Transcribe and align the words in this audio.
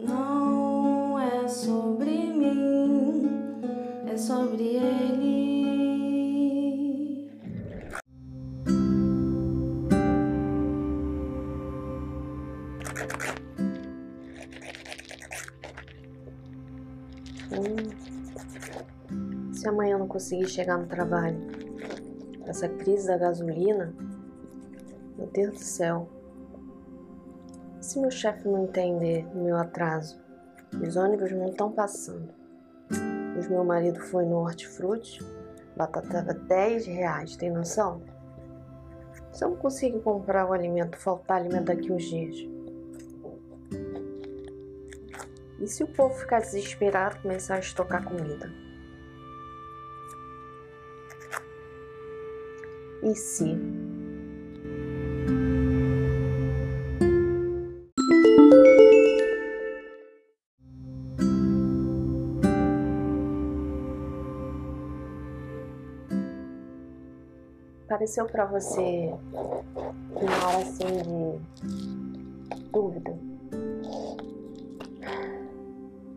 Não 0.00 1.18
é 1.18 1.48
sobre 1.48 2.10
mim, 2.10 3.28
é 4.06 4.16
sobre 4.16 4.76
ele. 4.76 5.58
Hum. 17.50 17.76
Se 19.52 19.68
amanhã 19.68 19.94
eu 19.94 19.98
não 19.98 20.06
conseguir 20.06 20.46
chegar 20.48 20.78
no 20.78 20.86
trabalho, 20.86 21.40
essa 22.46 22.68
crise 22.68 23.08
da 23.08 23.18
gasolina, 23.18 23.92
meu 25.16 25.26
Deus 25.26 25.54
do 25.54 25.58
céu. 25.58 26.17
Se 27.88 27.98
meu 27.98 28.10
chefe 28.10 28.46
não 28.46 28.64
entender 28.64 29.26
o 29.34 29.38
meu 29.38 29.56
atraso, 29.56 30.20
os 30.86 30.94
ônibus 30.94 31.32
não 31.32 31.48
estão 31.48 31.72
passando. 31.72 32.28
Mas 33.34 33.48
meu 33.48 33.64
marido 33.64 33.98
foi 33.98 34.26
no 34.26 34.36
hortifruti, 34.40 35.24
batata 35.74 36.06
tava 36.06 36.34
10 36.34 36.84
reais, 36.84 37.34
tem 37.36 37.50
noção? 37.50 38.02
Se 39.32 39.42
eu 39.42 39.48
não 39.48 39.56
consigo 39.56 40.02
comprar 40.02 40.44
o 40.44 40.52
alimento, 40.52 40.98
faltar 40.98 41.38
alimento 41.38 41.64
daqui 41.64 41.90
uns 41.90 42.04
dias. 42.04 42.36
E 45.58 45.66
se 45.66 45.82
o 45.82 45.88
povo 45.88 46.12
ficar 46.12 46.40
desesperado 46.40 47.22
começar 47.22 47.54
a 47.54 47.60
estocar 47.60 48.04
comida? 48.04 48.52
E 53.02 53.14
se? 53.14 53.77
Pareceu 67.88 68.26
para 68.26 68.44
você 68.44 69.14
na 69.32 70.48
hora 70.48 70.58
assim 70.58 71.40
de 72.50 72.60
dúvida, 72.70 73.18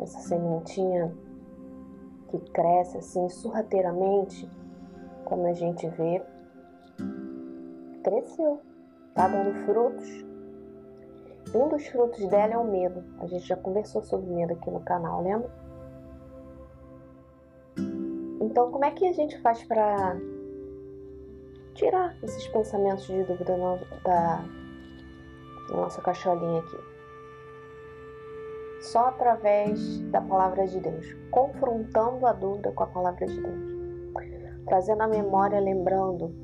essa 0.00 0.18
sementinha 0.20 1.14
que 2.28 2.38
cresce 2.50 2.98
assim 2.98 3.28
sorrateiramente, 3.28 4.50
como 5.24 5.46
a 5.46 5.52
gente 5.52 5.86
vê, 5.88 6.20
cresceu, 8.02 8.60
tá 9.14 9.28
dando 9.28 9.54
frutos. 9.64 10.08
Um 11.54 11.68
dos 11.68 11.86
frutos 11.86 12.26
dela 12.28 12.54
é 12.54 12.58
o 12.58 12.64
medo. 12.64 13.04
A 13.20 13.26
gente 13.26 13.46
já 13.46 13.56
conversou 13.56 14.02
sobre 14.02 14.28
medo 14.30 14.54
aqui 14.54 14.68
no 14.68 14.80
canal, 14.80 15.22
lembra? 15.22 15.50
Então, 18.40 18.70
como 18.70 18.84
é 18.84 18.90
que 18.90 19.06
a 19.06 19.12
gente 19.12 19.40
faz 19.40 19.62
para 19.62 20.16
tirar 21.74 22.16
esses 22.22 22.46
pensamentos 22.48 23.06
de 23.06 23.22
dúvida 23.24 23.56
da 24.04 24.44
nossa 25.70 26.00
cacholinha 26.02 26.60
aqui? 26.60 26.76
Só 28.82 29.08
através 29.08 30.00
da 30.10 30.20
palavra 30.20 30.66
de 30.66 30.80
Deus, 30.80 31.06
confrontando 31.30 32.26
a 32.26 32.32
dúvida 32.32 32.72
com 32.72 32.82
a 32.82 32.88
palavra 32.88 33.26
de 33.26 33.40
Deus, 33.40 33.72
trazendo 34.66 35.02
a 35.02 35.08
memória, 35.08 35.60
lembrando 35.60 36.34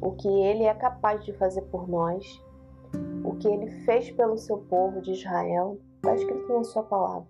o 0.00 0.12
que 0.12 0.28
Ele 0.28 0.64
é 0.64 0.74
capaz 0.74 1.24
de 1.24 1.32
fazer 1.32 1.62
por 1.62 1.88
nós, 1.88 2.24
o 3.24 3.34
que 3.36 3.48
Ele 3.48 3.68
fez 3.84 4.10
pelo 4.12 4.36
seu 4.36 4.58
povo 4.58 5.00
de 5.00 5.12
Israel, 5.12 5.78
está 5.96 6.14
escrito 6.14 6.52
na 6.52 6.64
Sua 6.64 6.84
palavra. 6.84 7.28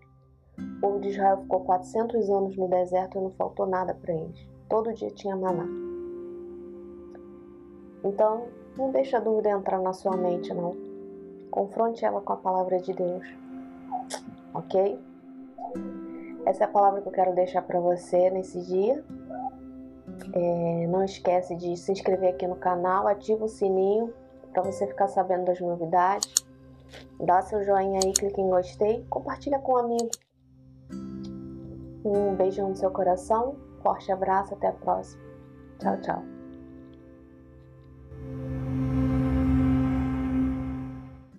O 0.58 0.80
povo 0.80 1.00
de 1.00 1.08
Israel 1.08 1.38
ficou 1.42 1.60
400 1.60 2.30
anos 2.30 2.56
no 2.56 2.68
deserto 2.68 3.18
e 3.18 3.20
não 3.20 3.30
faltou 3.32 3.66
nada 3.66 3.94
para 3.94 4.14
eles. 4.14 4.48
Todo 4.68 4.92
dia 4.92 5.10
tinha 5.10 5.36
maná. 5.36 5.66
Então, 8.06 8.46
não 8.76 8.92
deixe 8.92 9.16
a 9.16 9.20
dúvida 9.20 9.50
entrar 9.50 9.80
na 9.80 9.92
sua 9.92 10.16
mente, 10.16 10.54
não. 10.54 10.76
Confronte 11.50 12.04
ela 12.04 12.20
com 12.20 12.32
a 12.32 12.36
palavra 12.36 12.78
de 12.78 12.92
Deus. 12.92 13.26
Ok? 14.54 14.98
Essa 16.44 16.64
é 16.64 16.66
a 16.66 16.70
palavra 16.70 17.02
que 17.02 17.08
eu 17.08 17.12
quero 17.12 17.34
deixar 17.34 17.62
para 17.62 17.80
você 17.80 18.30
nesse 18.30 18.60
dia. 18.60 19.04
É, 20.32 20.86
não 20.86 21.02
esquece 21.02 21.56
de 21.56 21.76
se 21.76 21.90
inscrever 21.90 22.30
aqui 22.30 22.46
no 22.46 22.56
canal, 22.56 23.08
ativa 23.08 23.44
o 23.44 23.48
sininho 23.48 24.14
para 24.52 24.62
você 24.62 24.86
ficar 24.86 25.08
sabendo 25.08 25.46
das 25.46 25.60
novidades. 25.60 26.32
Dá 27.18 27.42
seu 27.42 27.64
joinha 27.64 27.98
aí, 28.04 28.12
clique 28.12 28.40
em 28.40 28.48
gostei, 28.48 29.04
compartilha 29.10 29.58
com 29.58 29.72
um 29.72 29.76
amigo. 29.78 30.10
Um 32.04 32.36
beijo 32.36 32.62
no 32.66 32.76
seu 32.76 32.90
coração, 32.92 33.56
forte 33.82 34.12
abraço, 34.12 34.54
até 34.54 34.68
a 34.68 34.72
próxima. 34.72 35.20
Tchau, 35.80 36.00
tchau. 36.00 36.35